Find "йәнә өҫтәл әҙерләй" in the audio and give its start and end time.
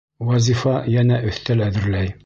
0.95-2.15